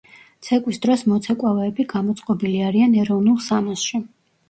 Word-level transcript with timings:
ცეკვის 0.45 0.81
დროს 0.85 1.03
მოცეკვავეები 1.11 1.87
გამოწყობილი 1.93 2.67
არიან 2.73 3.01
ეროვნულ 3.07 3.41
სამოსში. 3.53 4.07